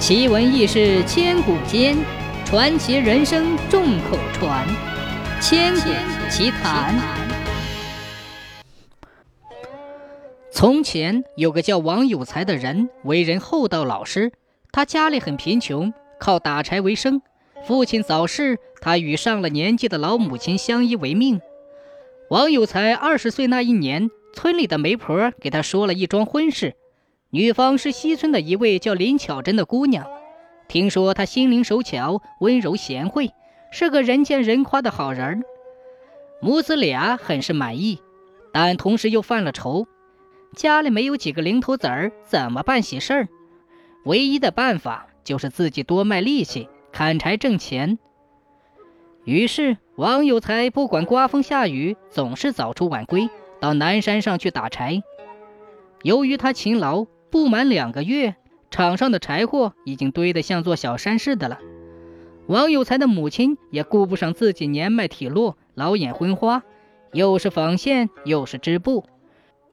[0.00, 1.94] 奇闻异事千古间，
[2.46, 4.66] 传奇人生众口传。
[5.42, 5.90] 千古
[6.30, 6.98] 奇谈。
[10.50, 14.32] 从前有个叫王有才的人，为人厚道老实。
[14.72, 17.20] 他家里很贫穷，靠打柴为生。
[17.66, 21.42] 父亲早逝，他与上了年纪的老母亲相依为命。
[22.30, 26.74] 王有才二十岁那一年，村里的媒婆给他说了一桩婚事。
[27.32, 30.04] 女方是西村的一位叫林巧珍的姑娘，
[30.66, 33.30] 听说她心灵手巧、温柔贤惠，
[33.70, 35.44] 是个人见人夸的好人。
[36.42, 38.00] 母子俩很是满意，
[38.52, 39.86] 但同时又犯了愁，
[40.56, 43.28] 家里没有几个零头子儿，怎么办喜事儿？
[44.06, 47.96] 唯一的办法就是自己多卖力气，砍柴挣钱。
[49.24, 55.00] 于是王有才不管刮风下雨，总是早出晚归，到南山上去打柴。
[56.02, 57.06] 由于他勤劳。
[57.30, 58.36] 不满两个月，
[58.70, 61.58] 场上的柴火已经堆得像座小山似的了。
[62.46, 66.64] 王有才的母亲也顾不上自己年迈体弱、老眼昏花，
[67.12, 69.04] 又是纺线又是织布。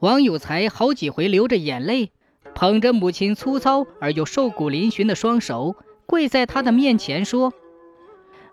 [0.00, 2.12] 王有才好几回流着眼泪，
[2.54, 7.54] 捧着母亲粗糙而又瘦骨嶙峋的双手，跪在她的面前说：“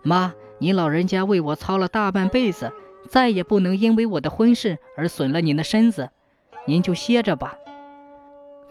[0.02, 2.72] 妈，您老人家为我操了大半辈子，
[3.08, 6.08] 再也不能因为我的婚事而损了您的身子，
[6.66, 7.58] 您就歇着吧。”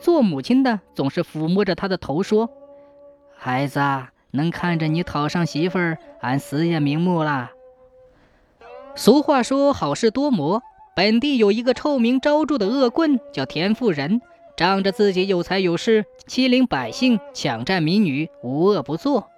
[0.05, 2.51] 做母亲的总是抚摸着他的头说
[3.35, 3.79] ：“孩子，
[4.29, 7.49] 能看着你讨上媳妇儿，俺死也瞑目了。”
[8.93, 10.61] 俗话说：“好事多磨。”
[10.95, 14.21] 本地有一个臭名昭著的恶棍，叫田富人，
[14.55, 19.31] 仗着自己有才有势，欺凌百姓，抢占民女，无恶不作。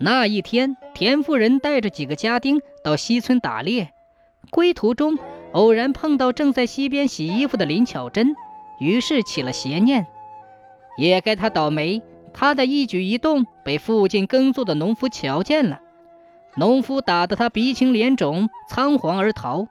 [0.00, 3.92] 那一天，田富人带着几个家丁到西村打猎，
[4.50, 5.18] 归途中
[5.52, 8.34] 偶然碰到正在溪边洗衣服的林巧珍。
[8.82, 10.06] 于是起了邪念，
[10.98, 12.02] 也该他倒霉。
[12.34, 15.80] 他的一举一动被附近耕作的农夫瞧见了，
[16.56, 19.68] 农夫打得他鼻青脸肿，仓皇而逃。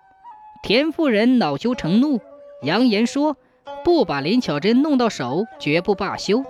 [0.63, 2.21] 田妇人恼羞成怒，
[2.61, 3.35] 扬言说
[3.83, 6.45] ：“不把林巧珍弄到手，绝不罢休。”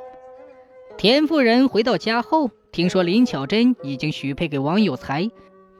[0.98, 5.32] 田妇人回到家后，听说林巧珍已经许配给王有才，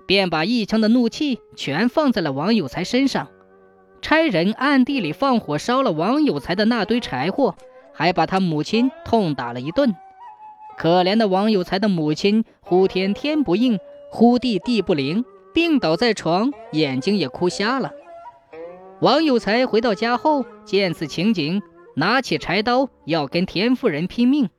[0.08, 3.28] 便把一腔的怒气全放在了王有才身上。
[4.02, 7.56] 差人暗地里放火烧了王有才的那堆柴火，
[7.94, 9.96] 还把他母亲痛打了一顿。
[10.78, 13.80] 可怜的王有才的母亲，呼天天不应，
[14.10, 15.24] 呼地地不灵，
[15.54, 17.92] 病倒在床，眼睛也哭瞎了。
[19.00, 21.62] 王有才回到家后，见此情景，
[21.96, 24.50] 拿起柴刀要跟田夫人拼命。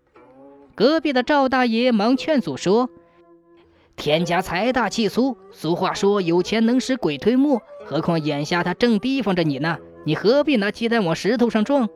[0.75, 2.89] 隔壁的赵大爷忙劝阻说
[4.03, 11.89] ：“田家财大气粗，俗话说有钱能使鬼推磨。”何况眼下他正提防着你呢，你何必拿鸡蛋往石头上撞？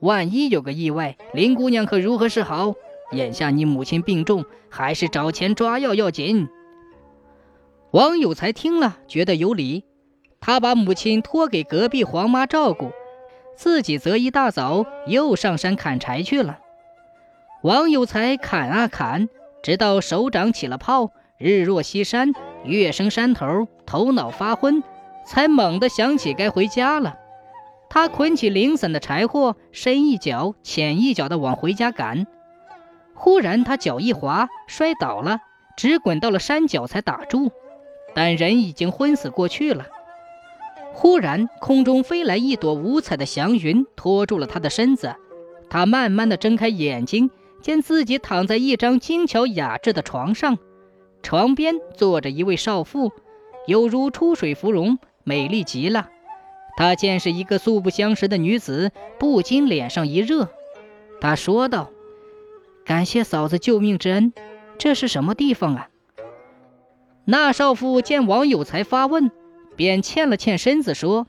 [0.00, 2.74] 万一有个意外，林姑娘可如何是好？
[3.12, 6.48] 眼下你母亲病重，还是找钱抓药要紧。
[7.92, 9.84] 王有才听了，觉得有理，
[10.40, 12.90] 他把母亲托给隔壁黄妈照顾，
[13.54, 16.58] 自己则一大早又上山砍柴去了。
[17.62, 19.28] 王有才砍啊砍，
[19.62, 22.32] 直到手掌起了泡，日落西山，
[22.64, 24.82] 月升山头，头脑发昏。
[25.26, 27.16] 才猛地想起该回家了，
[27.88, 32.26] 他捆起零散的柴火，深一脚浅一脚地往回家赶。
[33.14, 35.38] 忽然他脚一滑，摔倒了，
[35.78, 37.50] 直滚到了山脚才打住，
[38.14, 39.86] 但人已经昏死过去了。
[40.92, 45.16] 忽然空中飞来一朵五彩的祥云，托住了他的身子。
[45.70, 47.30] 他慢慢地睁开眼睛，
[47.62, 50.58] 见自己躺在一张精巧雅致的床上，
[51.24, 53.10] 床边坐着一位少妇，
[53.66, 54.98] 犹如出水芙蓉。
[55.24, 56.10] 美丽极了，
[56.76, 60.50] 他见是一个素不相识的女子，不禁脸上一热。
[61.18, 61.90] 他说道
[62.84, 64.34] ：“感谢嫂子救命之恩，
[64.76, 65.88] 这是什么地方啊？”
[67.24, 69.30] 那少妇见王有才发问，
[69.76, 71.26] 便欠了欠身子说：“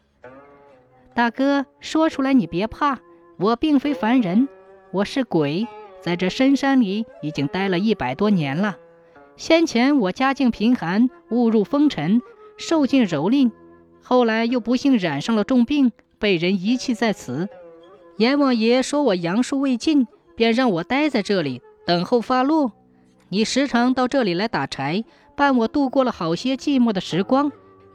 [1.15, 2.99] 大哥，说出来你别怕，
[3.37, 4.49] 我并非凡人，
[4.91, 5.65] 我是鬼，
[6.01, 8.75] 在这深山里已经待了一百多年了。
[9.37, 12.21] 先前我家境贫寒，误入风尘，
[12.57, 13.51] 受尽蹂躏。”
[14.01, 17.49] 后来又不幸染上了重病，被人遗弃在此。
[18.17, 22.71] 阎王爷说我阳寿未尽，便让我待在这里等候发落。
[23.29, 25.03] 你时常到这里来打柴，
[25.35, 27.51] 伴我度过了好些寂寞的时光，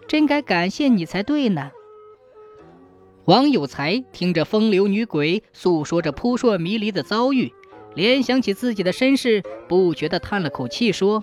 [0.09, 1.71] 真该感谢你才对呢。
[3.27, 7.53] 王有才听着风流女鬼诉说着扑朔迷离的遭遇，
[7.95, 11.23] 联想起自己的身世，不觉地叹了口气，说：“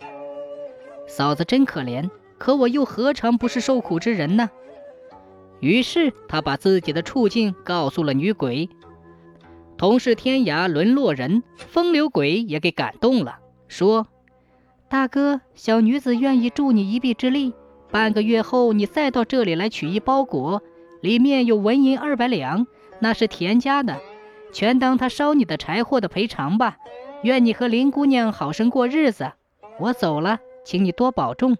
[1.07, 4.49] 嫂子真可怜，可我又何尝不是受苦之人呢？”
[5.59, 8.69] 于是他把自己的处境告诉了女鬼。
[9.77, 14.07] 同是天涯沦落人，风流鬼也给感动了，说
[14.89, 17.53] ：“大哥，小女子愿意助你一臂之力。
[17.89, 20.61] 半个月后，你再到这里来取一包裹，
[21.01, 22.67] 里面有纹银二百两，
[22.99, 23.99] 那是田家的，
[24.51, 26.77] 全当他烧你的柴火的赔偿吧。
[27.23, 29.31] 愿你和林姑娘好生过日子。
[29.79, 31.57] 我走了，请你多保重。”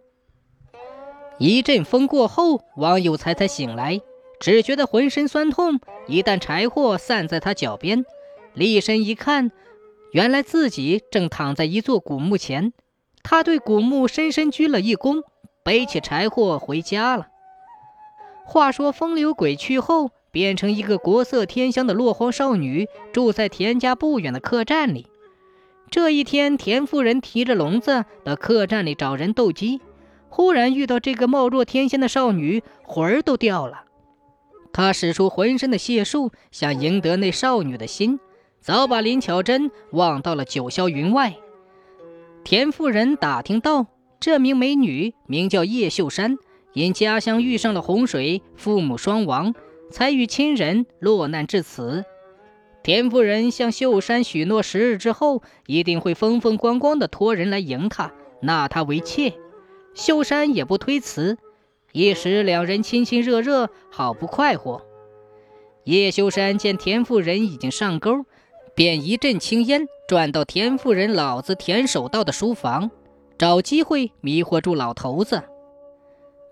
[1.40, 4.02] 一阵风过后，王有才才醒来。
[4.40, 8.06] 只觉得浑身酸痛，一担柴火散在他脚边，
[8.54, 9.52] 立身一看，
[10.12, 12.72] 原来自己正躺在一座古墓前。
[13.24, 15.24] 他对古墓深深鞠了一躬，
[15.64, 17.28] 背起柴火回家了。
[18.46, 25.08] 话说风流鬼去后，变成一个国色天香的落荒少女，住在田家不远的客栈里。
[25.90, 29.82] 这一天，田夫人提着笼子到客栈里找人斗鸡，
[30.30, 33.86] 忽然遇到这个貌若天仙的少女，魂儿都掉了。
[34.72, 38.20] 他使出浑身的解数，想赢得那少女的心，
[38.62, 41.36] 早把林巧珍忘到了九霄云外。
[42.44, 43.88] 田夫人打听到，
[44.20, 46.38] 这名美女名叫叶秀山，
[46.74, 49.56] 因家乡遇上了洪水，父母双亡，
[49.90, 52.06] 才与亲人落难至此。
[52.84, 58.12] 田夫人向秀山许诺，十日之后一定会风风光光的托人来迎她，
[58.42, 59.34] 纳她为妾。
[59.94, 61.38] 秀山也不推辞。
[61.92, 64.86] 一时两人亲亲热热，好不快活。
[65.84, 68.26] 叶修山见田夫人已经上钩，
[68.76, 72.92] 便一阵青烟转到田夫人老子田守道的书房，
[73.38, 75.44] 找机会迷惑住老头子。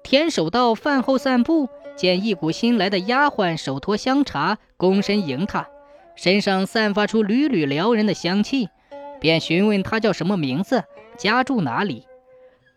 [0.04, 5.68] 田守道饭后散步，见一股新来的丫鬟手托香茶，躬身迎他，
[6.16, 8.70] 身上散发出缕缕撩人的香气，
[9.20, 10.84] 便询问他叫什么名字，
[11.18, 12.06] 家住哪里。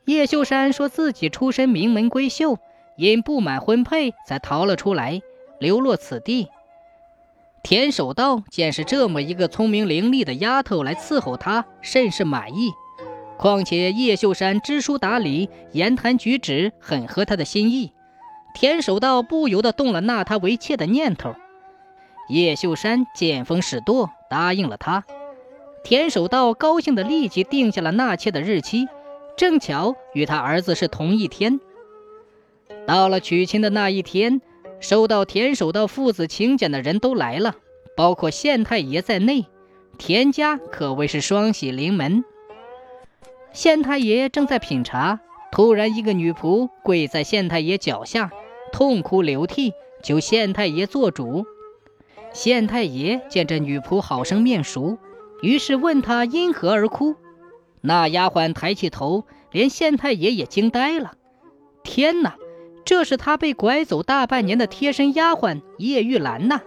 [0.05, 2.59] 叶秀山说自己出身名门闺秀，
[2.97, 5.21] 因不满婚配才逃了出来，
[5.59, 6.49] 流落此地。
[7.63, 12.71] 田守道见是这么一个聪明伶俐的丫头来伺候他，甚是满意。
[13.37, 17.93] 况且叶秀山知书达理，言谈举止很合他的心意，
[18.61, 21.37] 田守道不由得动了纳他为妾的念头。
[22.29, 25.05] 叶秀山见风使舵，答应了他。
[25.85, 28.89] 田守道高兴的立即定下了纳妾的日期。
[29.37, 31.61] 正巧与他儿子是同一天。
[32.85, 34.41] 到了娶亲的那一天，
[34.81, 37.55] 收到田守道父子请柬的人都来了，
[37.97, 39.47] 包括县太爷在内。
[39.99, 42.25] 田家可谓是双喜临门。
[43.53, 45.21] 县太爷正在品茶，
[45.53, 48.33] 突然一个女仆跪在县太爷脚下，
[48.69, 49.73] 痛哭流涕，
[50.03, 51.45] 求县太爷做主。
[52.33, 54.99] 县太爷见这女仆好生面熟，
[55.43, 57.17] 于是问她因何而哭。
[57.81, 61.13] 那丫鬟抬起头，连县太爷也惊呆了。
[61.83, 62.37] 天哪，
[62.85, 66.61] 这是他被拐走大半年的贴身丫鬟叶玉兰呐！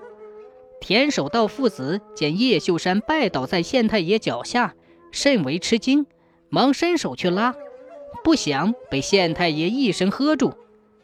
[0.79, 4.73] 田守道父子见叶秀山拜倒在县太爷脚下，
[5.11, 6.07] 甚为吃惊，
[6.49, 7.53] 忙伸手去拉，
[8.23, 10.53] 不想被县太爷一声喝住，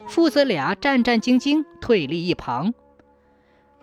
[0.07, 2.74] 父子俩战战兢兢退立一旁。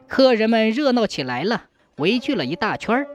[0.08, 1.64] 客人们热闹起来了，
[1.96, 3.06] 围聚了一大圈儿。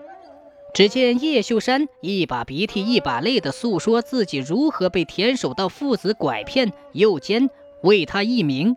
[0.74, 7.50] 只见叶秀山一把鼻涕一把泪地诉说自己如何被田守道父子拐骗诱奸，
[7.82, 8.76] 为他一名，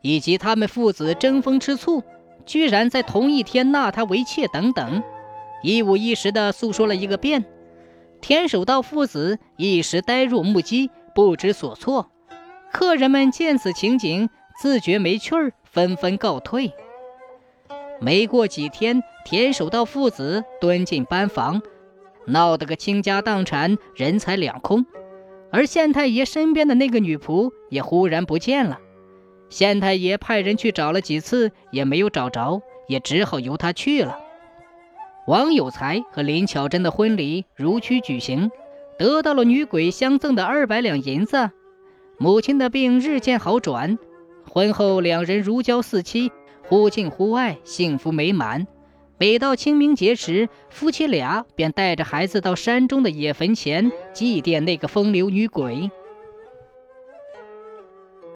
[0.00, 2.02] 以及他们父子争风吃醋，
[2.46, 5.02] 居然在同一天纳他为妾等等，
[5.62, 7.44] 一五一十地诉说了一个遍。
[8.22, 12.10] 田守道父子一时呆若木鸡，不知所措。
[12.72, 14.28] 客人们见此情景，
[14.60, 16.72] 自觉没趣儿，纷纷告退。
[18.00, 21.62] 没过几天，田守道父子蹲进班房，
[22.26, 24.84] 闹得个倾家荡产、人财两空。
[25.50, 28.78] 而县太爷身边的那个女仆也忽然不见了。
[29.48, 34.18] 县太爷派人去找了几次，也没有找着，也只好由他去了。
[35.26, 38.50] 王有才和林巧珍的婚礼如期举行，
[38.98, 41.50] 得到了女鬼相赠的二百两银子。
[42.18, 43.98] 母亲的病日渐好转，
[44.50, 46.32] 婚后两人如胶似漆。
[46.62, 48.66] 忽近忽爱，幸福美满。
[49.18, 55.90] 每到清明节时，夫妻俩便带着孩子到山中的野坟前祭奠那个风流女鬼。